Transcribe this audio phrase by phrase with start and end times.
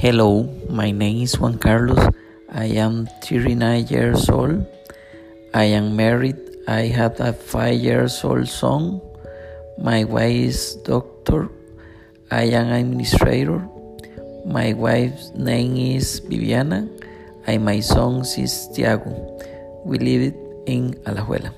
[0.00, 2.00] Hello, my name is Juan Carlos.
[2.48, 4.64] I am 39 years old.
[5.52, 6.40] I am married.
[6.66, 9.02] I have a 5 years old son.
[9.76, 11.52] My wife is doctor.
[12.30, 13.60] I am administrator.
[14.48, 16.88] My wife's name is Viviana
[17.44, 19.12] and my son is Tiago.
[19.84, 20.32] We live
[20.64, 21.52] in Alajuela.